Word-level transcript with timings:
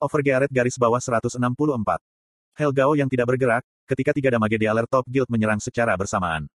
Overgearet 0.00 0.48
garis 0.48 0.80
bawah 0.80 0.96
164. 0.96 1.36
Helgao 2.56 2.96
yang 2.96 3.04
tidak 3.12 3.36
bergerak, 3.36 3.60
ketika 3.84 4.16
tiga 4.16 4.32
damage 4.32 4.56
di 4.56 4.64
alert 4.64 4.88
top 4.88 5.04
guild 5.04 5.28
menyerang 5.28 5.60
secara 5.60 5.92
bersamaan. 5.92 6.48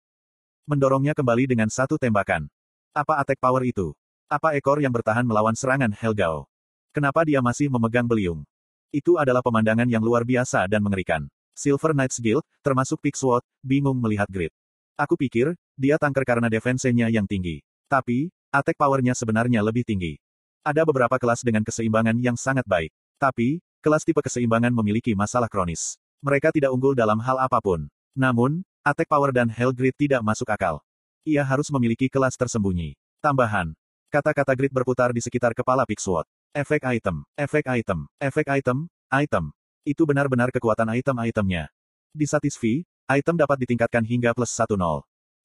Mendorongnya 0.64 1.12
kembali 1.12 1.44
dengan 1.52 1.68
satu 1.68 2.00
tembakan. 2.00 2.48
Apa 2.96 3.20
attack 3.20 3.36
power 3.36 3.60
itu? 3.68 3.92
Apa 4.32 4.56
ekor 4.56 4.80
yang 4.80 4.96
bertahan 4.96 5.28
melawan 5.28 5.52
serangan 5.52 5.92
Helgao? 5.92 6.48
Kenapa 6.96 7.20
dia 7.28 7.44
masih 7.44 7.68
memegang 7.68 8.08
beliung? 8.08 8.48
Itu 8.88 9.20
adalah 9.20 9.44
pemandangan 9.44 9.92
yang 9.92 10.00
luar 10.00 10.24
biasa 10.24 10.64
dan 10.64 10.80
mengerikan. 10.80 11.28
Silver 11.52 11.92
Knights 11.92 12.24
Guild, 12.24 12.48
termasuk 12.64 12.96
Pixwood, 13.04 13.44
bingung 13.60 14.00
melihat 14.00 14.26
Grid. 14.32 14.56
Aku 14.96 15.20
pikir, 15.20 15.52
dia 15.76 16.00
tanker 16.00 16.24
karena 16.24 16.48
defense-nya 16.48 17.12
yang 17.12 17.28
tinggi. 17.28 17.60
Tapi, 17.92 18.32
attack 18.48 18.80
power-nya 18.80 19.12
sebenarnya 19.12 19.60
lebih 19.60 19.84
tinggi. 19.84 20.16
Ada 20.64 20.88
beberapa 20.88 21.20
kelas 21.20 21.44
dengan 21.44 21.60
keseimbangan 21.60 22.16
yang 22.24 22.40
sangat 22.40 22.64
baik. 22.64 22.88
Tapi, 23.24 23.64
kelas 23.80 24.04
tipe 24.04 24.20
keseimbangan 24.20 24.68
memiliki 24.68 25.16
masalah 25.16 25.48
kronis. 25.48 25.96
Mereka 26.20 26.52
tidak 26.52 26.76
unggul 26.76 26.92
dalam 26.92 27.16
hal 27.24 27.40
apa 27.40 27.56
pun. 27.56 27.88
Namun, 28.12 28.60
attack 28.84 29.08
power 29.08 29.32
dan 29.32 29.48
hell 29.48 29.72
grid 29.72 29.96
tidak 29.96 30.20
masuk 30.20 30.44
akal. 30.52 30.84
Ia 31.24 31.40
harus 31.40 31.72
memiliki 31.72 32.12
kelas 32.12 32.36
tersembunyi. 32.36 33.00
Tambahan. 33.24 33.72
Kata-kata 34.12 34.52
grid 34.52 34.68
berputar 34.76 35.16
di 35.16 35.24
sekitar 35.24 35.56
kepala 35.56 35.88
Pixwood. 35.88 36.28
Efek 36.52 36.84
item, 36.84 37.24
efek 37.32 37.64
item, 37.64 38.04
efek 38.20 38.44
item, 38.52 38.92
item. 39.08 39.56
Itu 39.88 40.04
benar-benar 40.04 40.52
kekuatan 40.52 40.92
item-itemnya. 40.92 41.72
Di 42.12 42.28
Satisfy, 42.28 42.84
item 43.08 43.40
dapat 43.40 43.64
ditingkatkan 43.64 44.04
hingga 44.04 44.36
plus 44.36 44.52
1-0. 44.52 44.76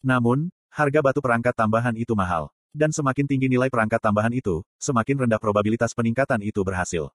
Namun, 0.04 0.52
harga 0.68 1.00
batu 1.00 1.24
perangkat 1.24 1.56
tambahan 1.56 1.96
itu 1.96 2.12
mahal. 2.12 2.52
Dan 2.76 2.92
semakin 2.92 3.24
tinggi 3.24 3.48
nilai 3.48 3.72
perangkat 3.72 4.04
tambahan 4.04 4.36
itu, 4.36 4.68
semakin 4.84 5.26
rendah 5.26 5.40
probabilitas 5.40 5.96
peningkatan 5.96 6.44
itu 6.44 6.60
berhasil. 6.60 7.08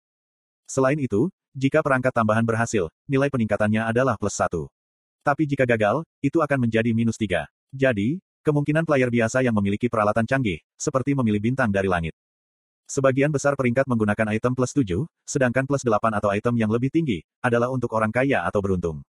Selain 0.65 0.97
itu, 0.97 1.29
jika 1.55 1.85
perangkat 1.85 2.13
tambahan 2.13 2.45
berhasil, 2.45 2.91
nilai 3.07 3.31
peningkatannya 3.31 3.85
adalah 3.85 4.19
plus 4.19 4.37
1. 4.37 4.67
Tapi 5.25 5.43
jika 5.49 5.65
gagal, 5.65 6.05
itu 6.21 6.41
akan 6.41 6.69
menjadi 6.69 6.91
minus 6.93 7.17
3. 7.17 7.49
Jadi, 7.73 8.21
kemungkinan 8.45 8.85
player 8.85 9.09
biasa 9.09 9.41
yang 9.41 9.57
memiliki 9.57 9.89
peralatan 9.89 10.29
canggih, 10.29 10.61
seperti 10.77 11.17
memilih 11.17 11.41
bintang 11.41 11.73
dari 11.73 11.89
langit, 11.89 12.13
Sebagian 12.85 13.33
besar 13.33 13.57
peringkat 13.57 13.89
menggunakan 13.89 14.37
item 14.37 14.53
plus 14.53 14.77
7, 14.77 15.09
sedangkan 15.25 15.65
plus 15.65 15.81
8 15.89 16.21
atau 16.21 16.29
item 16.29 16.53
yang 16.61 16.69
lebih 16.69 16.93
tinggi, 16.93 17.25
adalah 17.41 17.73
untuk 17.73 17.89
orang 17.97 18.13
kaya 18.13 18.45
atau 18.45 18.61
beruntung. 18.61 19.01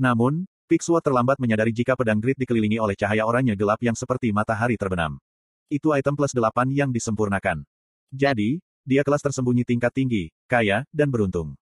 Namun, 0.00 0.48
Pixwood 0.64 1.04
terlambat 1.04 1.36
menyadari 1.36 1.68
jika 1.68 2.00
pedang 2.00 2.16
grid 2.16 2.40
dikelilingi 2.40 2.80
oleh 2.80 2.96
cahaya 2.96 3.28
oranye 3.28 3.52
gelap 3.60 3.76
yang 3.84 3.92
seperti 3.92 4.32
matahari 4.32 4.80
terbenam. 4.80 5.20
Itu 5.68 5.92
item 5.92 6.16
plus 6.16 6.32
8 6.32 6.72
yang 6.72 6.88
disempurnakan. 6.96 7.68
Jadi, 8.08 8.64
dia 8.84 9.00
kelas 9.00 9.24
tersembunyi 9.24 9.64
tingkat 9.64 9.90
tinggi, 9.96 10.28
kaya, 10.44 10.84
dan 10.92 11.08
beruntung. 11.08 11.56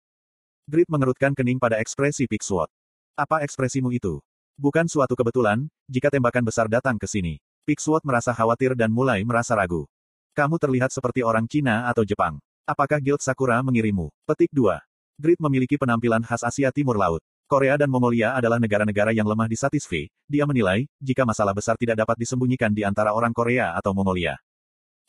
Grid 0.64 0.88
mengerutkan 0.88 1.36
kening 1.36 1.60
pada 1.60 1.76
ekspresi 1.76 2.24
Pixwood. 2.24 2.72
Apa 3.12 3.44
ekspresimu 3.44 3.92
itu? 3.92 4.24
Bukan 4.56 4.88
suatu 4.88 5.12
kebetulan, 5.12 5.68
jika 5.84 6.08
tembakan 6.08 6.48
besar 6.48 6.68
datang 6.68 6.96
ke 6.96 7.04
sini. 7.04 7.36
Pixwood 7.68 8.00
merasa 8.08 8.32
khawatir 8.32 8.72
dan 8.72 8.88
mulai 8.88 9.20
merasa 9.20 9.52
ragu. 9.52 9.84
Kamu 10.32 10.56
terlihat 10.56 10.88
seperti 10.88 11.20
orang 11.20 11.44
Cina 11.44 11.84
atau 11.92 12.08
Jepang. 12.08 12.40
Apakah 12.64 13.02
Guild 13.02 13.20
Sakura 13.20 13.60
mengirimu? 13.60 14.08
Petik 14.24 14.48
2. 14.56 14.80
Grid 15.20 15.38
memiliki 15.44 15.76
penampilan 15.76 16.24
khas 16.24 16.40
Asia 16.40 16.72
Timur 16.72 16.96
Laut. 16.96 17.20
Korea 17.50 17.74
dan 17.74 17.90
Mongolia 17.90 18.38
adalah 18.38 18.62
negara-negara 18.62 19.10
yang 19.10 19.26
lemah 19.26 19.50
di 19.50 19.58
Satisfy. 19.58 20.06
Dia 20.30 20.46
menilai, 20.46 20.86
jika 21.02 21.26
masalah 21.26 21.50
besar 21.50 21.74
tidak 21.74 21.98
dapat 21.98 22.14
disembunyikan 22.14 22.70
di 22.70 22.86
antara 22.86 23.10
orang 23.10 23.34
Korea 23.34 23.74
atau 23.74 23.90
Mongolia. 23.90 24.38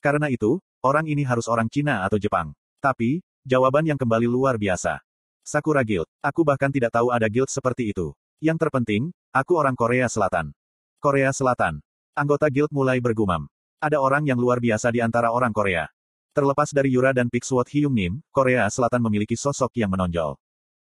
Karena 0.02 0.26
itu, 0.26 0.58
orang 0.82 1.06
ini 1.08 1.22
harus 1.26 1.46
orang 1.48 1.70
Cina 1.70 2.06
atau 2.06 2.18
Jepang. 2.18 2.54
Tapi, 2.82 3.22
jawaban 3.46 3.86
yang 3.86 3.98
kembali 3.98 4.26
luar 4.26 4.58
biasa. 4.58 5.02
Sakura 5.42 5.82
Guild. 5.82 6.06
Aku 6.22 6.46
bahkan 6.46 6.70
tidak 6.70 6.94
tahu 6.94 7.10
ada 7.10 7.26
guild 7.26 7.50
seperti 7.50 7.90
itu. 7.90 8.14
Yang 8.42 8.68
terpenting, 8.68 9.14
aku 9.34 9.58
orang 9.58 9.74
Korea 9.78 10.06
Selatan. 10.10 10.54
Korea 11.02 11.34
Selatan. 11.34 11.82
Anggota 12.14 12.50
guild 12.50 12.70
mulai 12.74 13.02
bergumam. 13.02 13.50
Ada 13.82 13.98
orang 13.98 14.26
yang 14.30 14.38
luar 14.38 14.62
biasa 14.62 14.94
di 14.94 15.02
antara 15.02 15.34
orang 15.34 15.50
Korea. 15.50 15.90
Terlepas 16.34 16.70
dari 16.70 16.94
Yura 16.94 17.14
dan 17.14 17.30
Pixwood 17.30 17.70
Hyung 17.74 17.94
Nim, 17.94 18.14
Korea 18.30 18.70
Selatan 18.70 19.02
memiliki 19.02 19.34
sosok 19.34 19.74
yang 19.78 19.90
menonjol. 19.90 20.38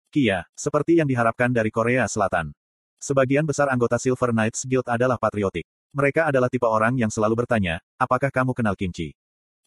Kia, 0.10 0.44
seperti 0.58 0.98
yang 0.98 1.08
diharapkan 1.08 1.54
dari 1.54 1.70
Korea 1.70 2.10
Selatan. 2.10 2.52
Sebagian 2.98 3.46
besar 3.46 3.70
anggota 3.70 3.98
Silver 4.02 4.34
Knights 4.34 4.66
Guild 4.66 4.86
adalah 4.90 5.16
patriotik. 5.16 5.64
Mereka 5.94 6.30
adalah 6.30 6.50
tipe 6.50 6.66
orang 6.66 6.98
yang 6.98 7.14
selalu 7.14 7.46
bertanya, 7.46 7.80
apakah 7.96 8.34
kamu 8.34 8.58
kenal 8.58 8.74
kimchi? 8.74 9.14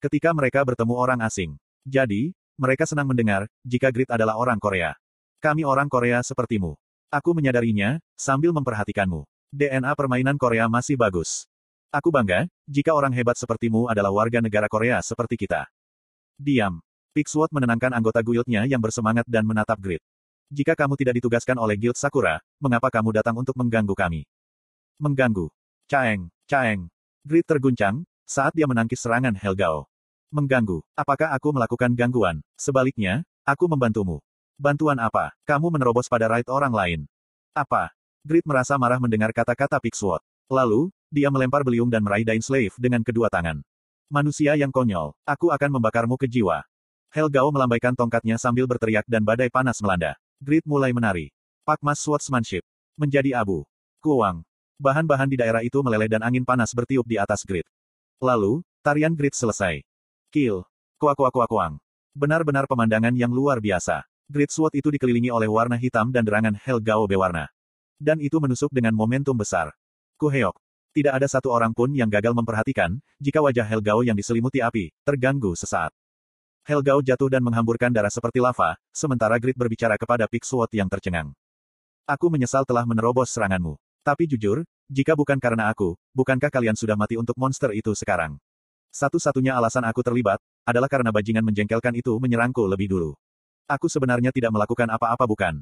Ketika 0.04 0.36
mereka 0.36 0.60
bertemu 0.60 1.00
orang 1.00 1.24
asing. 1.24 1.56
Jadi, 1.80 2.36
mereka 2.60 2.84
senang 2.84 3.08
mendengar, 3.08 3.48
jika 3.64 3.88
Grid 3.88 4.12
adalah 4.12 4.36
orang 4.36 4.60
Korea. 4.60 4.92
Kami 5.40 5.64
orang 5.64 5.88
Korea 5.88 6.20
sepertimu. 6.20 6.76
Aku 7.08 7.32
menyadarinya, 7.32 7.96
sambil 8.12 8.52
memperhatikanmu. 8.52 9.24
DNA 9.48 9.88
permainan 9.96 10.36
Korea 10.36 10.68
masih 10.68 11.00
bagus. 11.00 11.48
Aku 11.88 12.12
bangga, 12.12 12.44
jika 12.68 12.92
orang 12.92 13.16
hebat 13.16 13.40
sepertimu 13.40 13.88
adalah 13.88 14.12
warga 14.12 14.44
negara 14.44 14.68
Korea 14.68 15.00
seperti 15.00 15.40
kita. 15.40 15.72
Diam. 16.36 16.84
Pixwood 17.16 17.48
menenangkan 17.48 17.96
anggota 17.96 18.20
guildnya 18.20 18.68
yang 18.68 18.84
bersemangat 18.84 19.24
dan 19.24 19.48
menatap 19.48 19.80
Grid. 19.80 20.04
Jika 20.52 20.76
kamu 20.76 21.00
tidak 21.00 21.16
ditugaskan 21.16 21.56
oleh 21.56 21.80
Guild 21.80 21.96
Sakura, 21.96 22.44
mengapa 22.60 22.92
kamu 22.92 23.08
datang 23.24 23.40
untuk 23.40 23.56
mengganggu 23.56 23.96
kami? 23.96 24.28
Mengganggu. 25.00 25.48
Caeng, 25.88 26.28
caeng. 26.44 26.92
Grid 27.24 27.48
terguncang, 27.48 28.04
saat 28.28 28.52
dia 28.52 28.68
menangkis 28.68 29.00
serangan 29.00 29.32
Helgao. 29.32 29.88
Mengganggu. 30.34 30.82
Apakah 30.98 31.30
aku 31.30 31.54
melakukan 31.54 31.94
gangguan? 31.94 32.42
Sebaliknya, 32.58 33.22
aku 33.46 33.70
membantumu. 33.70 34.18
Bantuan 34.58 34.98
apa? 34.98 35.30
Kamu 35.46 35.70
menerobos 35.70 36.10
pada 36.10 36.26
right 36.26 36.50
orang 36.50 36.74
lain. 36.74 37.00
Apa? 37.54 37.94
Grid 38.26 38.42
merasa 38.42 38.74
marah 38.74 38.98
mendengar 38.98 39.30
kata-kata 39.30 39.78
Pixwood. 39.78 40.18
Lalu, 40.50 40.90
dia 41.06 41.30
melempar 41.30 41.62
beliung 41.62 41.86
dan 41.86 42.02
meraih 42.02 42.26
Dain 42.26 42.42
Slave 42.42 42.74
dengan 42.82 43.06
kedua 43.06 43.30
tangan. 43.30 43.62
Manusia 44.10 44.58
yang 44.58 44.74
konyol, 44.74 45.14
aku 45.22 45.54
akan 45.54 45.78
membakarmu 45.78 46.18
ke 46.18 46.26
jiwa. 46.26 46.66
Helgao 47.14 47.54
melambaikan 47.54 47.94
tongkatnya 47.94 48.34
sambil 48.34 48.66
berteriak 48.66 49.06
dan 49.06 49.22
badai 49.22 49.54
panas 49.54 49.78
melanda. 49.78 50.18
Grid 50.42 50.66
mulai 50.66 50.90
menari. 50.90 51.30
Pakmas 51.62 52.02
Swordsmanship. 52.02 52.66
Menjadi 52.98 53.38
abu. 53.38 53.62
Kuang. 54.02 54.42
Bahan-bahan 54.82 55.30
di 55.30 55.38
daerah 55.38 55.62
itu 55.62 55.78
meleleh 55.78 56.10
dan 56.10 56.26
angin 56.26 56.42
panas 56.42 56.74
bertiup 56.74 57.06
di 57.06 57.22
atas 57.22 57.46
Grid. 57.46 57.70
Lalu, 58.18 58.66
tarian 58.82 59.14
Grid 59.14 59.38
selesai. 59.38 59.93
Kill. 60.34 60.66
Kuak 60.98 61.14
kuak 61.14 61.30
kuak 61.30 61.46
kuang. 61.46 61.78
Benar-benar 62.10 62.66
pemandangan 62.66 63.14
yang 63.14 63.30
luar 63.30 63.62
biasa. 63.62 64.02
Grid 64.26 64.50
Sword 64.50 64.74
itu 64.74 64.90
dikelilingi 64.90 65.30
oleh 65.30 65.46
warna 65.46 65.78
hitam 65.78 66.10
dan 66.10 66.26
derangan 66.26 66.58
Helgao 66.58 67.06
bewarna. 67.06 67.46
Dan 68.02 68.18
itu 68.18 68.42
menusuk 68.42 68.74
dengan 68.74 68.98
momentum 68.98 69.38
besar. 69.38 69.70
Kuheok. 70.18 70.58
Tidak 70.90 71.14
ada 71.14 71.30
satu 71.30 71.54
orang 71.54 71.70
pun 71.70 71.94
yang 71.94 72.10
gagal 72.10 72.34
memperhatikan, 72.34 72.98
jika 73.22 73.38
wajah 73.38 73.62
Helgao 73.62 74.02
yang 74.02 74.18
diselimuti 74.18 74.58
api, 74.58 74.90
terganggu 75.06 75.54
sesaat. 75.54 75.94
Helgao 76.66 76.98
jatuh 76.98 77.30
dan 77.30 77.46
menghamburkan 77.46 77.94
darah 77.94 78.10
seperti 78.10 78.42
lava, 78.42 78.74
sementara 78.90 79.38
Grid 79.38 79.54
berbicara 79.54 79.94
kepada 79.94 80.26
Pixwood 80.26 80.74
yang 80.74 80.90
tercengang. 80.90 81.30
Aku 82.10 82.26
menyesal 82.26 82.66
telah 82.66 82.82
menerobos 82.82 83.30
seranganmu. 83.30 83.78
Tapi 84.02 84.26
jujur, 84.26 84.66
jika 84.90 85.14
bukan 85.14 85.38
karena 85.38 85.70
aku, 85.70 85.94
bukankah 86.10 86.50
kalian 86.50 86.74
sudah 86.74 86.98
mati 86.98 87.14
untuk 87.14 87.38
monster 87.38 87.70
itu 87.70 87.94
sekarang? 87.94 88.34
Satu-satunya 88.94 89.58
alasan 89.58 89.82
aku 89.82 90.06
terlibat, 90.06 90.38
adalah 90.62 90.86
karena 90.86 91.10
bajingan 91.10 91.42
menjengkelkan 91.42 91.98
itu 91.98 92.14
menyerangku 92.22 92.62
lebih 92.62 92.94
dulu. 92.94 93.18
Aku 93.66 93.90
sebenarnya 93.90 94.30
tidak 94.30 94.54
melakukan 94.54 94.86
apa-apa 94.86 95.26
bukan? 95.26 95.58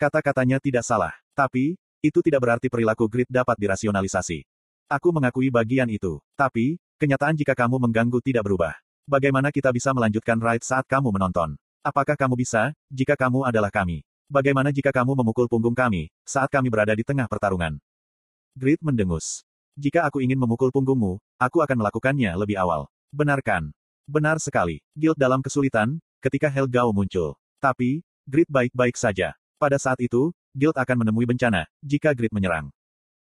Kata-katanya 0.00 0.56
tidak 0.64 0.88
salah. 0.88 1.12
Tapi, 1.36 1.76
itu 2.00 2.18
tidak 2.24 2.40
berarti 2.40 2.72
perilaku 2.72 3.04
Grid 3.04 3.28
dapat 3.28 3.60
dirasionalisasi. 3.60 4.48
Aku 4.88 5.12
mengakui 5.12 5.52
bagian 5.52 5.92
itu. 5.92 6.24
Tapi, 6.32 6.80
kenyataan 6.96 7.36
jika 7.36 7.52
kamu 7.52 7.76
mengganggu 7.84 8.16
tidak 8.24 8.48
berubah. 8.48 8.72
Bagaimana 9.04 9.52
kita 9.52 9.68
bisa 9.76 9.92
melanjutkan 9.92 10.40
ride 10.40 10.64
saat 10.64 10.88
kamu 10.88 11.12
menonton? 11.12 11.60
Apakah 11.84 12.16
kamu 12.16 12.32
bisa, 12.32 12.72
jika 12.88 13.12
kamu 13.12 13.44
adalah 13.44 13.68
kami? 13.68 14.08
Bagaimana 14.32 14.72
jika 14.72 14.88
kamu 14.88 15.20
memukul 15.20 15.52
punggung 15.52 15.76
kami, 15.76 16.08
saat 16.24 16.48
kami 16.48 16.72
berada 16.72 16.96
di 16.96 17.04
tengah 17.04 17.28
pertarungan? 17.28 17.76
Grid 18.56 18.80
mendengus. 18.80 19.44
Jika 19.78 20.06
aku 20.06 20.22
ingin 20.24 20.38
memukul 20.38 20.74
punggungmu, 20.74 21.20
aku 21.38 21.62
akan 21.62 21.76
melakukannya 21.84 22.34
lebih 22.34 22.58
awal. 22.58 22.90
Benarkan. 23.14 23.70
Benar 24.06 24.42
sekali. 24.42 24.82
Guild 24.94 25.18
dalam 25.18 25.42
kesulitan, 25.42 26.02
ketika 26.18 26.50
Helgao 26.50 26.90
muncul. 26.90 27.38
Tapi, 27.62 28.02
Grid 28.26 28.50
baik-baik 28.50 28.98
saja. 28.98 29.34
Pada 29.60 29.78
saat 29.78 30.00
itu, 30.02 30.34
Guild 30.50 30.74
akan 30.74 31.06
menemui 31.06 31.28
bencana, 31.28 31.68
jika 31.84 32.10
Grid 32.16 32.34
menyerang. 32.34 32.72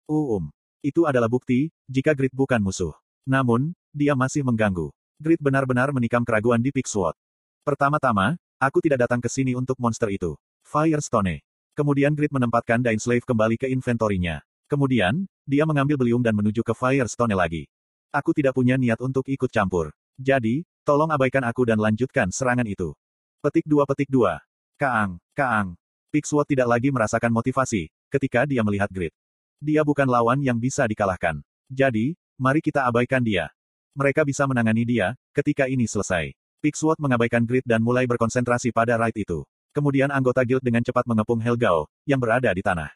Uum. 0.10 0.50
Itu 0.84 1.06
adalah 1.06 1.30
bukti, 1.32 1.72
jika 1.88 2.12
Grid 2.18 2.34
bukan 2.34 2.60
musuh. 2.60 2.92
Namun, 3.24 3.72
dia 3.94 4.18
masih 4.18 4.42
mengganggu. 4.42 4.92
Grid 5.22 5.40
benar-benar 5.40 5.94
menikam 5.96 6.26
keraguan 6.28 6.60
di 6.60 6.74
Pixwood. 6.74 7.16
Pertama-tama, 7.64 8.36
aku 8.60 8.84
tidak 8.84 9.08
datang 9.08 9.24
ke 9.24 9.32
sini 9.32 9.56
untuk 9.56 9.80
monster 9.80 10.12
itu. 10.12 10.36
Firestone. 10.68 11.46
Kemudian 11.74 12.14
Grid 12.14 12.30
menempatkan 12.36 12.84
Slave 13.00 13.24
kembali 13.24 13.56
ke 13.56 13.72
inventorinya. 13.72 14.44
Kemudian, 14.68 15.26
dia 15.44 15.68
mengambil 15.68 16.00
beliung 16.00 16.24
dan 16.24 16.32
menuju 16.36 16.64
ke 16.64 16.72
Firestone 16.72 17.36
lagi. 17.36 17.68
Aku 18.16 18.32
tidak 18.32 18.56
punya 18.56 18.80
niat 18.80 19.02
untuk 19.04 19.28
ikut 19.28 19.50
campur. 19.52 19.92
Jadi, 20.16 20.64
tolong 20.86 21.10
abaikan 21.10 21.44
aku 21.44 21.68
dan 21.68 21.82
lanjutkan 21.82 22.30
serangan 22.30 22.64
itu. 22.70 22.96
Petik 23.44 23.68
2 23.68 23.84
Petik 23.90 24.08
2. 24.08 24.40
Kaang, 24.80 25.20
Kaang. 25.36 25.76
Pixwood 26.14 26.46
tidak 26.46 26.70
lagi 26.70 26.94
merasakan 26.94 27.34
motivasi, 27.34 27.90
ketika 28.14 28.46
dia 28.46 28.62
melihat 28.62 28.86
Grid. 28.88 29.10
Dia 29.58 29.82
bukan 29.82 30.06
lawan 30.06 30.40
yang 30.46 30.62
bisa 30.62 30.86
dikalahkan. 30.86 31.42
Jadi, 31.74 32.14
mari 32.38 32.62
kita 32.62 32.86
abaikan 32.86 33.26
dia. 33.26 33.50
Mereka 33.98 34.22
bisa 34.22 34.46
menangani 34.46 34.86
dia, 34.86 35.18
ketika 35.34 35.66
ini 35.66 35.90
selesai. 35.90 36.38
Pixwood 36.62 37.02
mengabaikan 37.02 37.44
Grid 37.44 37.66
dan 37.66 37.82
mulai 37.82 38.06
berkonsentrasi 38.06 38.70
pada 38.70 38.96
Raid 38.96 39.18
itu. 39.18 39.42
Kemudian 39.74 40.14
anggota 40.14 40.46
guild 40.46 40.62
dengan 40.62 40.86
cepat 40.86 41.10
mengepung 41.10 41.42
Helgao, 41.42 41.90
yang 42.06 42.22
berada 42.22 42.54
di 42.54 42.62
tanah. 42.62 42.94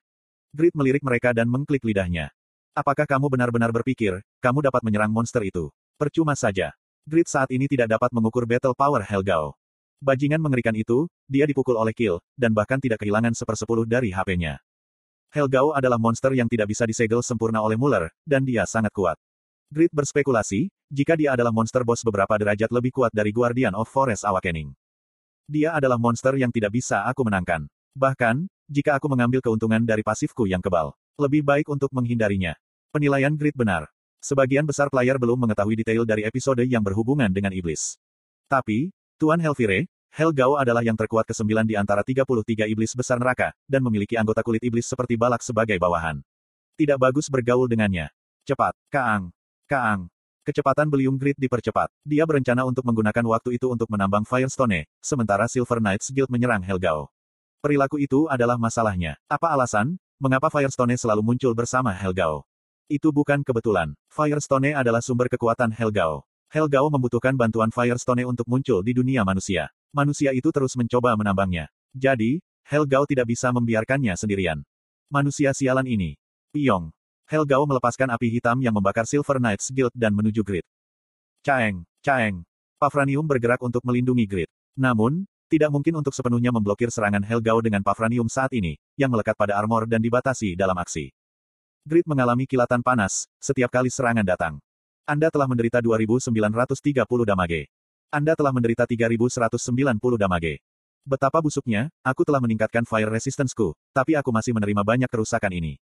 Grid 0.54 0.78
melirik 0.78 1.02
mereka 1.02 1.34
dan 1.34 1.50
mengklik 1.50 1.82
lidahnya. 1.82 2.37
Apakah 2.78 3.10
kamu 3.10 3.26
benar-benar 3.34 3.74
berpikir, 3.74 4.22
kamu 4.38 4.62
dapat 4.70 4.86
menyerang 4.86 5.10
monster 5.10 5.42
itu? 5.42 5.74
Percuma 5.98 6.38
saja. 6.38 6.78
Grid 7.10 7.26
saat 7.26 7.50
ini 7.50 7.66
tidak 7.66 7.98
dapat 7.98 8.14
mengukur 8.14 8.46
battle 8.46 8.78
power 8.78 9.02
Helgao. 9.02 9.58
Bajingan 9.98 10.38
mengerikan 10.38 10.78
itu, 10.78 11.10
dia 11.26 11.50
dipukul 11.50 11.74
oleh 11.74 11.90
Kill, 11.90 12.22
dan 12.38 12.54
bahkan 12.54 12.78
tidak 12.78 13.02
kehilangan 13.02 13.34
sepersepuluh 13.34 13.82
dari 13.90 14.14
HP-nya. 14.14 14.62
Helgao 15.34 15.74
adalah 15.74 15.98
monster 15.98 16.38
yang 16.38 16.46
tidak 16.46 16.70
bisa 16.70 16.86
disegel 16.86 17.26
sempurna 17.26 17.66
oleh 17.66 17.82
Muller, 17.82 18.14
dan 18.30 18.46
dia 18.46 18.62
sangat 18.70 18.94
kuat. 18.94 19.18
Grid 19.74 19.90
berspekulasi, 19.90 20.70
jika 20.94 21.18
dia 21.18 21.34
adalah 21.34 21.50
monster 21.50 21.82
boss 21.82 22.06
beberapa 22.06 22.38
derajat 22.38 22.70
lebih 22.70 22.94
kuat 22.94 23.10
dari 23.10 23.34
Guardian 23.34 23.74
of 23.74 23.90
Forest 23.90 24.22
Awakening. 24.22 24.78
Dia 25.50 25.74
adalah 25.74 25.98
monster 25.98 26.38
yang 26.38 26.54
tidak 26.54 26.78
bisa 26.78 27.10
aku 27.10 27.26
menangkan. 27.26 27.66
Bahkan, 27.98 28.46
jika 28.70 29.02
aku 29.02 29.10
mengambil 29.10 29.42
keuntungan 29.42 29.82
dari 29.82 30.06
pasifku 30.06 30.46
yang 30.46 30.62
kebal, 30.62 30.94
lebih 31.18 31.42
baik 31.42 31.74
untuk 31.74 31.90
menghindarinya. 31.90 32.54
Penilaian 32.89 33.36
Grid 33.36 33.54
benar. 33.54 33.92
Sebagian 34.24 34.66
besar 34.66 34.89
player 34.89 35.19
belum 35.22 35.45
mengetahui 35.45 35.78
detail 35.78 36.07
dari 36.07 36.25
episode 36.25 36.63
yang 36.66 36.81
berhubungan 36.81 37.30
dengan 37.30 37.54
iblis. 37.54 38.00
Tapi, 38.50 38.89
Tuan 39.19 39.38
Helvire, 39.38 39.86
Helgao 40.10 40.57
adalah 40.57 40.81
yang 40.81 40.98
terkuat 40.98 41.28
ke-9 41.30 41.68
di 41.68 41.75
antara 41.78 42.01
33 42.01 42.66
iblis 42.72 42.95
besar 42.95 43.19
neraka, 43.22 43.54
dan 43.69 43.84
memiliki 43.84 44.16
anggota 44.16 44.42
kulit 44.42 44.63
iblis 44.63 44.88
seperti 44.88 45.19
balak 45.19 45.44
sebagai 45.44 45.75
bawahan. 45.78 46.24
Tidak 46.80 46.95
bagus 46.95 47.28
bergaul 47.28 47.68
dengannya. 47.68 48.10
Cepat, 48.48 48.74
Kaang. 48.88 49.36
Kaang. 49.68 50.07
Kecepatan 50.48 50.88
beliung 50.88 51.19
Grid 51.19 51.36
dipercepat. 51.36 51.92
Dia 52.07 52.24
berencana 52.24 52.63
untuk 52.63 52.88
menggunakan 52.88 53.19
waktu 53.28 53.60
itu 53.60 53.68
untuk 53.68 53.92
menambang 53.92 54.24
Firestone, 54.24 54.88
sementara 55.04 55.44
Silver 55.51 55.83
Knights 55.83 56.07
Guild 56.16 56.31
menyerang 56.31 56.63
Helgao. 56.63 57.12
Perilaku 57.60 58.00
itu 58.00 58.31
adalah 58.31 58.56
masalahnya. 58.56 59.19
Apa 59.28 59.51
alasan, 59.51 60.00
mengapa 60.24 60.48
Firestone 60.48 60.95
selalu 60.95 61.19
muncul 61.19 61.51
bersama 61.51 61.92
Helgao? 61.92 62.47
Itu 62.88 63.12
bukan 63.12 63.44
kebetulan. 63.44 63.92
Firestone 64.07 64.72
adalah 64.72 65.04
sumber 65.04 65.28
kekuatan 65.28 65.75
Helgao. 65.75 66.24
Helgao 66.48 66.88
membutuhkan 66.88 67.36
bantuan 67.36 67.68
Firestone 67.68 68.24
untuk 68.24 68.48
muncul 68.48 68.80
di 68.80 68.95
dunia 68.95 69.28
manusia. 69.28 69.68
Manusia 69.92 70.31
itu 70.31 70.48
terus 70.56 70.72
mencoba 70.80 71.19
menambangnya. 71.19 71.68
Jadi, 71.92 72.39
Helgao 72.63 73.04
tidak 73.04 73.28
bisa 73.28 73.51
membiarkannya 73.51 74.16
sendirian. 74.16 74.63
Manusia 75.12 75.51
sialan 75.51 75.84
ini. 75.84 76.16
Piong. 76.56 76.95
Helgao 77.28 77.68
melepaskan 77.68 78.07
api 78.07 78.31
hitam 78.31 78.56
yang 78.63 78.72
membakar 78.72 79.04
Silver 79.04 79.36
Knights 79.36 79.68
Guild 79.68 79.92
dan 79.92 80.16
menuju 80.16 80.40
Grid. 80.48 80.63
Caeng, 81.44 81.83
Caeng. 82.00 82.48
Pafranium 82.80 83.28
bergerak 83.28 83.60
untuk 83.60 83.83
melindungi 83.83 84.24
Grid. 84.24 84.48
Namun, 84.80 85.28
tidak 85.51 85.75
mungkin 85.75 86.00
untuk 86.00 86.16
sepenuhnya 86.16 86.56
memblokir 86.56 86.88
serangan 86.88 87.24
Helgao 87.24 87.60
dengan 87.60 87.83
Pafranium 87.83 88.31
saat 88.31 88.56
ini, 88.56 88.80
yang 88.95 89.12
melekat 89.12 89.36
pada 89.36 89.60
armor 89.60 89.83
dan 89.92 90.00
dibatasi 90.00 90.56
dalam 90.56 90.80
aksi. 90.80 91.12
Grid 91.88 92.04
mengalami 92.04 92.44
kilatan 92.44 92.84
panas, 92.84 93.31
setiap 93.39 93.72
kali 93.72 93.88
serangan 93.88 94.28
datang. 94.28 94.60
Anda 95.07 95.31
telah 95.31 95.48
menderita 95.48 95.80
2930 95.80 96.68
damage. 97.24 97.72
Anda 98.12 98.36
telah 98.36 98.51
menderita 98.51 98.84
3190 98.84 99.95
damage. 100.19 100.60
Betapa 101.07 101.39
busuknya, 101.39 101.88
aku 102.04 102.28
telah 102.28 102.44
meningkatkan 102.44 102.84
fire 102.84 103.07
resistance-ku, 103.07 103.72
tapi 103.95 104.19
aku 104.19 104.36
masih 104.36 104.51
menerima 104.51 104.84
banyak 104.84 105.07
kerusakan 105.07 105.56
ini. 105.56 105.80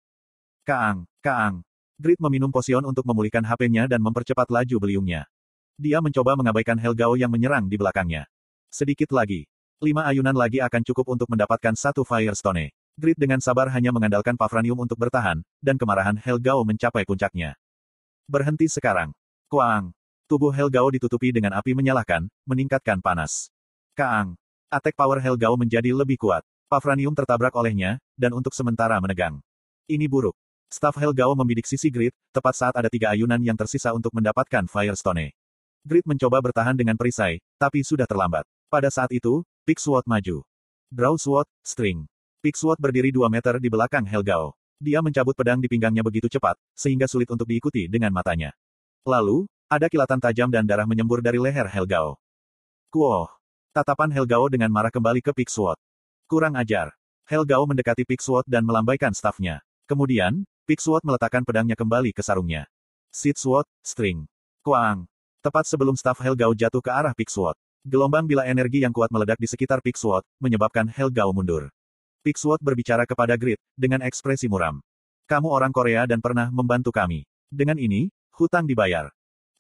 Kaang, 0.65 1.05
Kaang. 1.21 1.61
Grid 2.01 2.17
meminum 2.17 2.49
posion 2.49 2.81
untuk 2.89 3.05
memulihkan 3.05 3.45
HP-nya 3.45 3.85
dan 3.85 4.01
mempercepat 4.01 4.49
laju 4.49 4.77
beliungnya. 4.81 5.29
Dia 5.77 6.01
mencoba 6.01 6.33
mengabaikan 6.33 6.81
Helgao 6.81 7.13
yang 7.21 7.29
menyerang 7.29 7.69
di 7.69 7.77
belakangnya. 7.77 8.25
Sedikit 8.73 9.13
lagi. 9.13 9.45
Lima 9.85 10.09
ayunan 10.09 10.33
lagi 10.33 10.65
akan 10.65 10.81
cukup 10.81 11.13
untuk 11.13 11.29
mendapatkan 11.29 11.77
satu 11.77 12.09
Firestone. 12.09 12.73
Grid 13.01 13.17
dengan 13.17 13.41
sabar 13.41 13.73
hanya 13.73 13.97
mengandalkan 13.97 14.37
Pafranium 14.37 14.77
untuk 14.77 15.01
bertahan, 15.01 15.41
dan 15.65 15.81
kemarahan 15.81 16.21
Helgao 16.21 16.61
mencapai 16.69 17.09
puncaknya. 17.09 17.57
Berhenti 18.29 18.69
sekarang. 18.69 19.17
Kuang. 19.49 19.97
Tubuh 20.29 20.53
Helgao 20.53 20.93
ditutupi 20.93 21.33
dengan 21.33 21.57
api 21.57 21.73
menyalahkan, 21.73 22.29
meningkatkan 22.45 23.01
panas. 23.01 23.49
Kaang. 23.97 24.37
Attack 24.69 24.95
power 25.01 25.19
Helgao 25.19 25.57
menjadi 25.57 25.97
lebih 25.97 26.21
kuat. 26.21 26.45
Pafranium 26.69 27.17
tertabrak 27.17 27.57
olehnya, 27.57 27.97
dan 28.21 28.37
untuk 28.37 28.53
sementara 28.53 29.01
menegang. 29.01 29.41
Ini 29.89 30.05
buruk. 30.07 30.37
Staff 30.71 31.01
Helgao 31.01 31.35
membidik 31.35 31.67
sisi 31.67 31.91
Grid, 31.91 32.15
tepat 32.31 32.55
saat 32.55 32.75
ada 32.77 32.87
tiga 32.87 33.11
ayunan 33.11 33.41
yang 33.43 33.59
tersisa 33.59 33.91
untuk 33.91 34.15
mendapatkan 34.15 34.69
Firestone. 34.71 35.35
Grid 35.83 36.05
mencoba 36.05 36.39
bertahan 36.45 36.77
dengan 36.77 36.95
perisai, 36.95 37.41
tapi 37.57 37.81
sudah 37.83 38.05
terlambat. 38.05 38.45
Pada 38.71 38.93
saat 38.93 39.11
itu, 39.11 39.43
Pick 39.65 39.81
Sword 39.81 40.05
maju. 40.05 40.45
Draw 40.93 41.15
Sword, 41.19 41.49
String. 41.65 42.10
Sword 42.49 42.81
berdiri 42.81 43.13
2 43.13 43.29
meter 43.29 43.61
di 43.61 43.69
belakang 43.69 44.09
Helgao. 44.09 44.57
Dia 44.81 45.05
mencabut 45.05 45.37
pedang 45.37 45.61
di 45.61 45.69
pinggangnya 45.69 46.01
begitu 46.01 46.25
cepat, 46.25 46.57
sehingga 46.73 47.05
sulit 47.05 47.29
untuk 47.29 47.45
diikuti 47.45 47.85
dengan 47.85 48.09
matanya. 48.17 48.57
Lalu, 49.05 49.45
ada 49.69 49.93
kilatan 49.93 50.17
tajam 50.17 50.49
dan 50.49 50.65
darah 50.65 50.89
menyembur 50.89 51.21
dari 51.21 51.37
leher 51.37 51.69
Helgao. 51.69 52.17
Kuoh. 52.89 53.29
Tatapan 53.77 54.09
Helgao 54.09 54.49
dengan 54.49 54.73
marah 54.73 54.89
kembali 54.89 55.21
ke 55.21 55.37
Pixwood. 55.37 55.77
Kurang 56.25 56.57
ajar. 56.57 56.97
Helgao 57.29 57.69
mendekati 57.69 58.09
Pixwood 58.09 58.49
dan 58.49 58.65
melambaikan 58.65 59.13
stafnya. 59.13 59.61
Kemudian, 59.85 60.49
Pixwood 60.65 61.05
meletakkan 61.05 61.45
pedangnya 61.45 61.77
kembali 61.77 62.17
ke 62.17 62.25
sarungnya. 62.25 62.65
Sword, 63.13 63.69
String. 63.85 64.25
Kuang. 64.65 65.05
Tepat 65.45 65.69
sebelum 65.69 65.93
staf 65.93 66.25
Helgao 66.25 66.57
jatuh 66.57 66.81
ke 66.81 66.89
arah 66.89 67.13
Pixwood. 67.13 67.55
Gelombang 67.85 68.25
bila 68.25 68.49
energi 68.49 68.81
yang 68.81 68.97
kuat 68.97 69.13
meledak 69.13 69.37
di 69.37 69.49
sekitar 69.49 69.85
Pixwood, 69.85 70.25
menyebabkan 70.41 70.89
Helgao 70.89 71.37
mundur. 71.37 71.69
Pixwood 72.21 72.61
berbicara 72.61 73.09
kepada 73.09 73.35
Grid, 73.41 73.57
dengan 73.77 74.05
ekspresi 74.05 74.45
muram. 74.47 74.85
Kamu 75.25 75.49
orang 75.49 75.73
Korea 75.73 76.05
dan 76.05 76.21
pernah 76.21 76.53
membantu 76.53 76.93
kami. 76.93 77.25
Dengan 77.49 77.81
ini, 77.81 78.13
hutang 78.37 78.69
dibayar. 78.69 79.09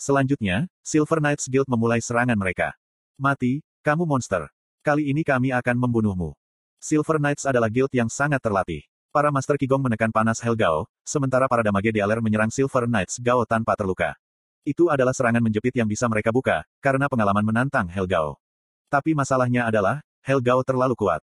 Selanjutnya, 0.00 0.68
Silver 0.84 1.20
Knights 1.20 1.48
Guild 1.48 1.68
memulai 1.68 2.00
serangan 2.00 2.36
mereka. 2.36 2.76
Mati, 3.20 3.64
kamu 3.80 4.04
monster. 4.04 4.48
Kali 4.80 5.12
ini 5.12 5.24
kami 5.24 5.52
akan 5.52 5.76
membunuhmu. 5.76 6.32
Silver 6.80 7.20
Knights 7.20 7.44
adalah 7.44 7.68
guild 7.68 7.93
yang 7.93 8.08
sangat 8.08 8.40
terlatih. 8.40 8.81
Para 9.12 9.29
Master 9.29 9.60
Kigong 9.60 9.84
menekan 9.84 10.08
panas 10.08 10.40
Helgao, 10.40 10.88
sementara 11.05 11.50
para 11.50 11.60
Damage 11.60 11.93
Dialer 11.93 12.24
menyerang 12.24 12.48
Silver 12.48 12.88
Knights 12.88 13.20
Gao 13.20 13.44
tanpa 13.44 13.76
terluka. 13.76 14.17
Itu 14.64 14.88
adalah 14.88 15.12
serangan 15.12 15.44
menjepit 15.44 15.76
yang 15.76 15.88
bisa 15.88 16.08
mereka 16.08 16.32
buka, 16.32 16.64
karena 16.81 17.08
pengalaman 17.08 17.44
menantang 17.44 17.88
Helgao. 17.88 18.40
Tapi 18.88 19.12
masalahnya 19.12 19.69
adalah, 19.69 20.00
Helgao 20.24 20.64
terlalu 20.64 20.96
kuat. 20.96 21.20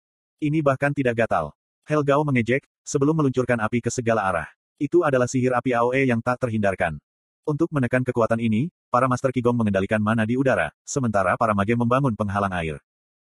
Ini 0.44 0.60
bahkan 0.60 0.92
tidak 0.92 1.24
gatal. 1.24 1.56
Helgao 1.88 2.20
mengejek, 2.20 2.68
sebelum 2.84 3.16
meluncurkan 3.16 3.56
api 3.64 3.80
ke 3.80 3.88
segala 3.88 4.28
arah. 4.28 4.48
Itu 4.76 5.00
adalah 5.00 5.24
sihir 5.24 5.56
api 5.56 5.72
AOE 5.72 6.04
yang 6.04 6.20
tak 6.20 6.36
terhindarkan. 6.36 7.00
Untuk 7.48 7.72
menekan 7.72 8.04
kekuatan 8.04 8.36
ini, 8.44 8.68
para 8.92 9.08
Master 9.08 9.32
Qigong 9.32 9.56
mengendalikan 9.56 10.04
mana 10.04 10.28
di 10.28 10.36
udara, 10.36 10.68
sementara 10.84 11.32
para 11.40 11.56
mage 11.56 11.72
membangun 11.72 12.12
penghalang 12.12 12.52
air. 12.60 12.76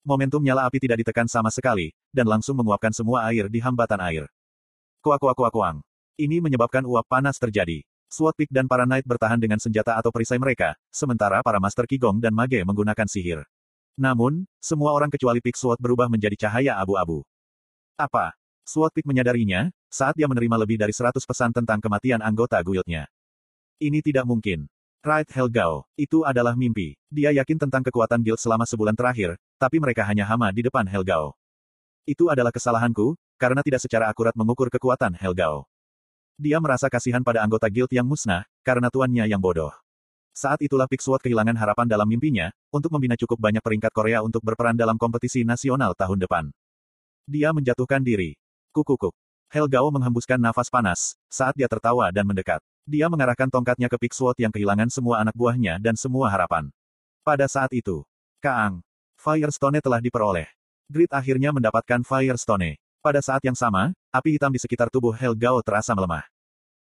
Momentum 0.04 0.44
nyala 0.44 0.68
api 0.68 0.76
tidak 0.76 1.00
ditekan 1.00 1.24
sama 1.24 1.48
sekali, 1.48 1.96
dan 2.12 2.28
langsung 2.28 2.52
menguapkan 2.60 2.92
semua 2.92 3.24
air 3.32 3.48
di 3.48 3.64
hambatan 3.64 4.00
air. 4.04 4.28
Kuak 5.00 5.16
kuak 5.16 5.40
kuak 5.40 5.56
kuang. 5.56 5.80
Ini 6.20 6.44
menyebabkan 6.44 6.84
uap 6.84 7.08
panas 7.08 7.40
terjadi. 7.40 7.80
Sword 8.12 8.36
Peak 8.36 8.52
dan 8.52 8.68
para 8.68 8.84
Knight 8.84 9.08
bertahan 9.08 9.40
dengan 9.40 9.56
senjata 9.56 9.96
atau 9.96 10.12
perisai 10.12 10.36
mereka, 10.36 10.76
sementara 10.92 11.40
para 11.40 11.56
Master 11.56 11.88
Qigong 11.88 12.20
dan 12.20 12.36
mage 12.36 12.60
menggunakan 12.60 13.08
sihir. 13.08 13.40
Namun, 13.96 14.44
semua 14.60 14.92
orang 14.92 15.08
kecuali 15.08 15.40
Peak 15.40 15.56
Sword 15.56 15.80
berubah 15.80 16.12
menjadi 16.12 16.46
cahaya 16.46 16.76
abu-abu. 16.76 17.24
Apa? 17.96 18.36
Sword 18.68 18.92
Peak 18.92 19.08
menyadarinya, 19.08 19.72
saat 19.88 20.12
dia 20.12 20.28
menerima 20.28 20.56
lebih 20.60 20.76
dari 20.76 20.92
100 20.92 21.16
pesan 21.24 21.50
tentang 21.56 21.80
kematian 21.80 22.20
anggota 22.20 22.60
guildnya. 22.60 23.08
Ini 23.80 24.04
tidak 24.04 24.28
mungkin. 24.28 24.68
Right 25.00 25.30
Helgao, 25.32 25.86
itu 25.96 26.26
adalah 26.26 26.52
mimpi. 26.58 26.98
Dia 27.08 27.32
yakin 27.32 27.56
tentang 27.62 27.80
kekuatan 27.86 28.20
guild 28.20 28.42
selama 28.42 28.66
sebulan 28.66 28.92
terakhir, 28.98 29.38
tapi 29.56 29.80
mereka 29.80 30.04
hanya 30.04 30.26
hama 30.26 30.50
di 30.50 30.66
depan 30.66 30.84
Helgao. 30.84 31.32
Itu 32.04 32.28
adalah 32.28 32.50
kesalahanku, 32.50 33.14
karena 33.38 33.62
tidak 33.62 33.80
secara 33.80 34.10
akurat 34.10 34.34
mengukur 34.34 34.66
kekuatan 34.68 35.14
Helgao. 35.14 35.64
Dia 36.36 36.60
merasa 36.60 36.90
kasihan 36.92 37.24
pada 37.24 37.40
anggota 37.40 37.70
guild 37.70 37.88
yang 37.94 38.04
musnah, 38.04 38.44
karena 38.60 38.92
tuannya 38.92 39.24
yang 39.24 39.40
bodoh. 39.40 39.72
Saat 40.36 40.60
itulah 40.60 40.84
Pixwood 40.84 41.24
kehilangan 41.24 41.56
harapan 41.56 41.88
dalam 41.88 42.04
mimpinya, 42.04 42.52
untuk 42.68 42.92
membina 42.92 43.16
cukup 43.16 43.40
banyak 43.40 43.64
peringkat 43.64 43.88
Korea 43.88 44.20
untuk 44.20 44.44
berperan 44.44 44.76
dalam 44.76 45.00
kompetisi 45.00 45.48
nasional 45.48 45.96
tahun 45.96 46.20
depan. 46.20 46.44
Dia 47.24 47.56
menjatuhkan 47.56 48.04
diri. 48.04 48.36
Kukukuk. 48.68 49.16
Helgao 49.48 49.88
menghembuskan 49.88 50.36
nafas 50.36 50.68
panas, 50.68 51.16
saat 51.32 51.56
dia 51.56 51.64
tertawa 51.72 52.12
dan 52.12 52.28
mendekat. 52.28 52.60
Dia 52.84 53.08
mengarahkan 53.08 53.48
tongkatnya 53.48 53.88
ke 53.88 53.96
Pixwood 53.96 54.36
yang 54.36 54.52
kehilangan 54.52 54.92
semua 54.92 55.24
anak 55.24 55.32
buahnya 55.32 55.80
dan 55.80 55.96
semua 55.96 56.28
harapan. 56.28 56.68
Pada 57.24 57.48
saat 57.48 57.72
itu, 57.72 58.04
Kaang. 58.44 58.84
Firestone 59.16 59.80
telah 59.80 60.04
diperoleh. 60.04 60.52
Grid 60.92 61.16
akhirnya 61.16 61.48
mendapatkan 61.48 62.04
Firestone. 62.04 62.76
Pada 63.00 63.24
saat 63.24 63.40
yang 63.40 63.56
sama, 63.56 63.96
api 64.12 64.36
hitam 64.36 64.52
di 64.52 64.60
sekitar 64.60 64.92
tubuh 64.92 65.16
Helgao 65.16 65.64
terasa 65.64 65.96
melemah. 65.96 66.28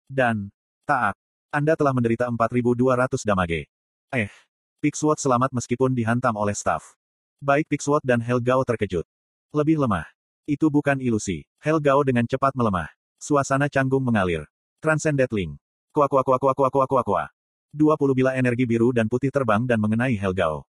Dan, 0.08 0.48
taat, 0.88 1.20
Anda 1.54 1.78
telah 1.78 1.94
menderita 1.94 2.26
4200 2.34 3.30
damage. 3.30 3.70
Eh, 4.10 4.34
Pixwood 4.82 5.22
selamat 5.22 5.54
meskipun 5.54 5.94
dihantam 5.94 6.34
oleh 6.34 6.58
staff. 6.58 6.98
Baik 7.38 7.70
Pixwood 7.70 8.02
dan 8.02 8.18
Helgao 8.26 8.66
terkejut. 8.66 9.06
Lebih 9.54 9.86
lemah. 9.86 10.10
Itu 10.50 10.74
bukan 10.74 10.98
ilusi. 10.98 11.46
Helgao 11.62 12.02
dengan 12.02 12.26
cepat 12.26 12.58
melemah. 12.58 12.90
Suasana 13.22 13.70
canggung 13.70 14.02
mengalir. 14.02 14.50
Transcendent 14.82 15.30
Link. 15.30 15.62
Kuak 15.94 16.10
kuak 16.10 16.26
kuak 16.26 16.42
kuak 16.42 16.58
kuak 16.58 16.74
kuak 16.74 16.90
kuak 16.90 17.06
kuak. 17.06 17.30
20 17.70 18.18
bila 18.18 18.34
energi 18.34 18.66
biru 18.66 18.90
dan 18.90 19.06
putih 19.06 19.30
terbang 19.30 19.62
dan 19.70 19.78
mengenai 19.78 20.18
Helgao. 20.18 20.66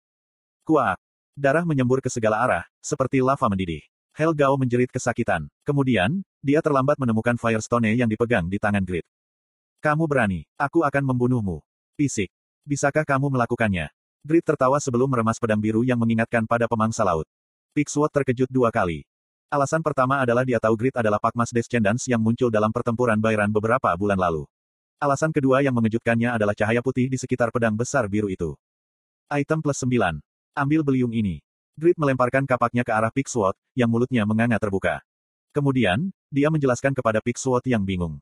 Kuak. 0.64 0.96
Darah 1.37 1.68
menyembur 1.68 2.00
ke 2.00 2.08
segala 2.08 2.40
arah, 2.40 2.64
seperti 2.80 3.20
lava 3.20 3.52
mendidih. 3.52 3.84
Helgao 4.16 4.56
menjerit 4.56 4.88
kesakitan. 4.88 5.44
Kemudian, 5.60 6.25
dia 6.40 6.64
terlambat 6.64 6.96
menemukan 6.96 7.37
Firestone 7.37 7.92
yang 8.00 8.08
dipegang 8.08 8.49
di 8.49 8.56
tangan 8.56 8.80
Grid. 8.80 9.04
Kamu 9.80 10.04
berani, 10.04 10.44
aku 10.60 10.84
akan 10.84 11.08
membunuhmu. 11.08 11.64
Fisik. 11.96 12.28
Bisakah 12.68 13.00
kamu 13.00 13.32
melakukannya? 13.32 13.88
Grid 14.20 14.44
tertawa 14.44 14.76
sebelum 14.76 15.08
meremas 15.08 15.40
pedang 15.40 15.56
biru 15.56 15.80
yang 15.80 15.96
mengingatkan 15.96 16.44
pada 16.44 16.68
pemangsa 16.68 17.00
laut. 17.00 17.25
Pixwood 17.72 18.12
terkejut 18.12 18.52
dua 18.52 18.68
kali. 18.68 19.08
Alasan 19.49 19.80
pertama 19.80 20.20
adalah 20.20 20.44
dia 20.44 20.60
tahu 20.60 20.76
Grid 20.76 21.00
adalah 21.00 21.16
Pakmas 21.16 21.49
Descendants 21.49 22.04
yang 22.12 22.20
muncul 22.20 22.52
dalam 22.52 22.68
pertempuran 22.68 23.16
Bayran 23.16 23.49
beberapa 23.49 23.88
bulan 23.96 24.20
lalu. 24.20 24.44
Alasan 25.00 25.32
kedua 25.32 25.64
yang 25.64 25.72
mengejutkannya 25.72 26.37
adalah 26.37 26.52
cahaya 26.52 26.84
putih 26.84 27.08
di 27.08 27.16
sekitar 27.16 27.49
pedang 27.49 27.72
besar 27.72 28.04
biru 28.04 28.28
itu. 28.28 28.52
Item 29.32 29.64
plus 29.64 29.80
9. 29.80 30.20
Ambil 30.60 30.84
beliung 30.84 31.16
ini. 31.16 31.40
Grid 31.72 31.96
melemparkan 31.96 32.44
kapaknya 32.44 32.84
ke 32.84 32.92
arah 32.92 33.08
Pixwood, 33.08 33.56
yang 33.72 33.88
mulutnya 33.88 34.28
menganga 34.28 34.60
terbuka. 34.60 35.00
Kemudian, 35.56 36.12
dia 36.28 36.52
menjelaskan 36.52 36.92
kepada 36.92 37.25
Pixwood 37.25 37.64
yang 37.64 37.80
bingung. 37.80 38.20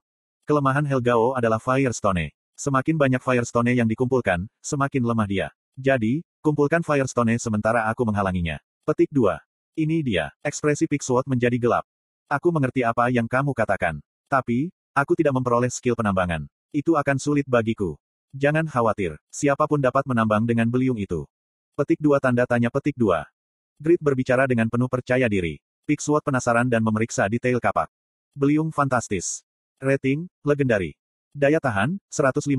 Kelemahan 0.49 0.89
Helgao 0.89 1.37
adalah 1.37 1.61
Firestone. 1.61 2.33
Semakin 2.57 2.97
banyak 2.97 3.21
Firestone 3.21 3.77
yang 3.77 3.85
dikumpulkan, 3.85 4.49
semakin 4.65 5.05
lemah 5.05 5.29
dia. 5.29 5.49
Jadi, 5.77 6.25
kumpulkan 6.41 6.81
Firestone 6.81 7.37
sementara 7.37 7.85
aku 7.85 8.09
menghalanginya. 8.09 8.57
Petik 8.89 9.13
2. 9.13 9.37
Ini 9.77 10.01
dia. 10.01 10.33
Ekspresi 10.41 10.89
Pixwood 10.89 11.29
menjadi 11.29 11.61
gelap. 11.61 11.85
Aku 12.33 12.49
mengerti 12.49 12.81
apa 12.81 13.13
yang 13.13 13.29
kamu 13.29 13.53
katakan. 13.53 14.01
Tapi, 14.25 14.73
aku 14.97 15.13
tidak 15.21 15.37
memperoleh 15.37 15.69
skill 15.69 15.93
penambangan. 15.93 16.49
Itu 16.73 16.97
akan 16.97 17.21
sulit 17.21 17.45
bagiku. 17.45 18.01
Jangan 18.33 18.73
khawatir. 18.73 19.21
Siapa 19.29 19.69
pun 19.69 19.85
dapat 19.85 20.09
menambang 20.09 20.49
dengan 20.49 20.73
beliung 20.73 20.97
itu. 20.97 21.29
Petik 21.77 22.01
dua 22.01 22.25
tanda 22.25 22.49
tanya 22.49 22.73
petik 22.73 22.97
dua. 22.97 23.29
Grid 23.77 24.01
berbicara 24.01 24.49
dengan 24.49 24.73
penuh 24.73 24.89
percaya 24.89 25.29
diri. 25.29 25.61
Pixwood 25.85 26.25
penasaran 26.25 26.73
dan 26.73 26.81
memeriksa 26.81 27.29
detail 27.29 27.61
kapak. 27.61 27.93
Beliung 28.33 28.73
fantastis. 28.73 29.45
Rating, 29.79 30.27
legendari. 30.43 30.99
Daya 31.31 31.63
tahan, 31.63 32.03
155 32.11 32.51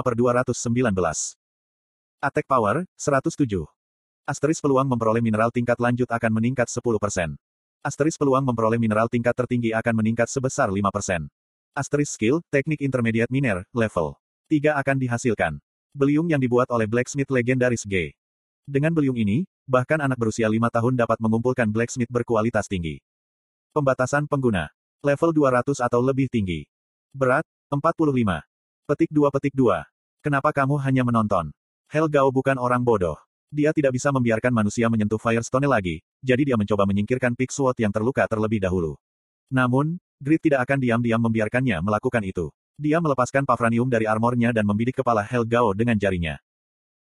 per 0.00 0.14
219. 0.16 1.36
Attack 2.24 2.48
power, 2.48 2.88
107. 2.96 3.68
Asteris 4.24 4.56
peluang 4.56 4.88
memperoleh 4.88 5.20
mineral 5.20 5.52
tingkat 5.52 5.76
lanjut 5.76 6.08
akan 6.08 6.32
meningkat 6.32 6.72
10%. 6.72 7.36
Asteris 7.84 8.16
peluang 8.16 8.40
memperoleh 8.48 8.80
mineral 8.80 9.04
tingkat 9.12 9.36
tertinggi 9.36 9.76
akan 9.76 10.00
meningkat 10.00 10.32
sebesar 10.32 10.72
5%. 10.72 11.28
Asteris 11.76 12.16
skill, 12.16 12.40
teknik 12.48 12.80
intermediate 12.80 13.28
miner, 13.28 13.68
level 13.76 14.16
3 14.48 14.72
akan 14.72 14.96
dihasilkan. 14.96 15.60
Beliung 15.92 16.32
yang 16.32 16.40
dibuat 16.40 16.72
oleh 16.72 16.88
blacksmith 16.88 17.28
legendaris 17.28 17.84
G. 17.84 18.16
Dengan 18.64 18.96
beliung 18.96 19.20
ini, 19.20 19.44
bahkan 19.68 20.00
anak 20.00 20.16
berusia 20.16 20.48
5 20.48 20.56
tahun 20.72 20.96
dapat 20.96 21.20
mengumpulkan 21.20 21.68
blacksmith 21.68 22.08
berkualitas 22.08 22.64
tinggi. 22.64 23.04
Pembatasan 23.76 24.24
pengguna. 24.24 24.72
Level 25.02 25.34
200 25.34 25.82
atau 25.82 25.98
lebih 25.98 26.30
tinggi. 26.30 26.62
Berat, 27.10 27.42
45. 27.74 28.38
Petik 28.86 29.10
2 29.10 29.34
petik 29.34 29.50
2. 29.50 29.82
Kenapa 30.22 30.54
kamu 30.54 30.78
hanya 30.78 31.02
menonton? 31.02 31.50
Helgao 31.90 32.30
bukan 32.30 32.54
orang 32.54 32.86
bodoh. 32.86 33.18
Dia 33.50 33.74
tidak 33.74 33.98
bisa 33.98 34.14
membiarkan 34.14 34.54
manusia 34.54 34.86
menyentuh 34.86 35.18
Firestone 35.18 35.66
lagi, 35.66 36.06
jadi 36.22 36.54
dia 36.54 36.56
mencoba 36.56 36.86
menyingkirkan 36.86 37.34
Pixwood 37.34 37.74
yang 37.82 37.90
terluka 37.90 38.30
terlebih 38.30 38.62
dahulu. 38.62 38.94
Namun, 39.50 39.98
Grid 40.22 40.38
tidak 40.38 40.70
akan 40.70 40.78
diam-diam 40.78 41.18
membiarkannya 41.18 41.82
melakukan 41.82 42.22
itu. 42.22 42.54
Dia 42.78 43.02
melepaskan 43.02 43.42
Pavranium 43.42 43.90
dari 43.90 44.06
armornya 44.06 44.54
dan 44.54 44.62
membidik 44.70 45.02
kepala 45.02 45.26
Helgao 45.26 45.74
dengan 45.74 45.98
jarinya. 45.98 46.38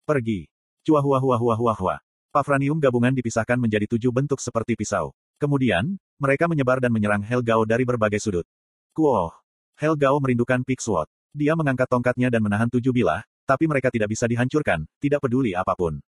Pergi. 0.05 0.45
Cuah 0.85 1.01
huah 1.01 1.17
huah 1.17 1.41
huah 1.41 1.57
huah 1.57 1.77
huah. 1.81 1.99
Pavranium 2.29 2.77
gabungan 2.77 3.17
dipisahkan 3.17 3.57
menjadi 3.57 3.89
tujuh 3.89 4.13
bentuk 4.13 4.37
seperti 4.37 4.77
pisau. 4.77 5.17
Kemudian, 5.41 5.97
mereka 6.17 6.49
menyebar 6.49 6.81
dan 6.81 6.89
menyerang 6.89 7.21
Helgao 7.21 7.65
dari 7.65 7.85
berbagai 7.85 8.17
sudut. 8.21 8.45
Kuoh. 8.93 9.33
Helgao 9.77 10.17
merindukan 10.17 10.65
Pixwood. 10.65 11.05
Dia 11.37 11.53
mengangkat 11.53 11.85
tongkatnya 11.85 12.33
dan 12.33 12.41
menahan 12.41 12.65
tujuh 12.65 12.89
bilah, 12.89 13.21
tapi 13.45 13.69
mereka 13.69 13.93
tidak 13.93 14.09
bisa 14.09 14.25
dihancurkan, 14.25 14.89
tidak 14.97 15.21
peduli 15.21 15.53
apa 15.53 15.77
pun. 15.77 16.01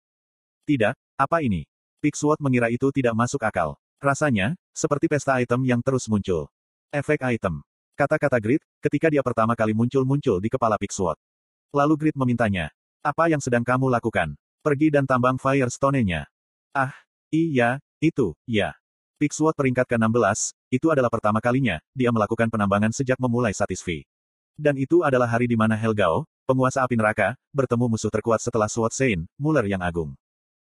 Tidak, 0.65 0.95
apa 1.19 1.37
ini? 1.43 1.67
Pixwood 1.99 2.39
mengira 2.39 2.71
itu 2.71 2.89
tidak 2.95 3.19
masuk 3.19 3.43
akal. 3.43 3.75
Rasanya, 3.99 4.55
seperti 4.71 5.11
pesta 5.11 5.43
item 5.43 5.67
yang 5.67 5.83
terus 5.83 6.07
muncul. 6.07 6.47
Efek 6.95 7.27
item. 7.27 7.67
Kata-kata 7.99 8.39
Grid, 8.39 8.63
ketika 8.79 9.11
dia 9.11 9.25
pertama 9.27 9.59
kali 9.59 9.75
muncul-muncul 9.75 10.39
di 10.39 10.47
kepala 10.47 10.79
Pixwood. 10.79 11.19
Lalu 11.75 11.95
Grid 11.99 12.17
memintanya. 12.17 12.71
Apa 13.03 13.27
yang 13.27 13.43
sedang 13.43 13.67
kamu 13.67 13.91
lakukan? 13.91 14.39
Pergi 14.63 14.95
dan 14.95 15.09
tambang 15.09 15.41
Firestone-nya. 15.41 16.31
Ah, 16.71 16.95
iya, 17.35 17.83
itu, 17.99 18.37
ya. 18.47 18.77
Pixwood 19.17 19.57
peringkat 19.57 19.89
ke-16, 19.89 20.53
itu 20.69 20.93
adalah 20.93 21.09
pertama 21.09 21.41
kalinya, 21.41 21.81
dia 21.97 22.13
melakukan 22.13 22.53
penambangan 22.53 22.93
sejak 22.93 23.17
memulai 23.17 23.57
Satisfy. 23.57 24.05
Dan 24.53 24.77
itu 24.77 25.01
adalah 25.09 25.25
hari 25.25 25.49
di 25.49 25.57
mana 25.57 25.73
Helgao, 25.73 26.29
penguasa 26.45 26.85
api 26.85 27.01
neraka, 27.01 27.33
bertemu 27.49 27.97
musuh 27.97 28.13
terkuat 28.13 28.45
setelah 28.45 28.69
Sword 28.69 28.93
Saint, 28.93 29.25
Muller 29.41 29.65
yang 29.65 29.81
agung. 29.81 30.13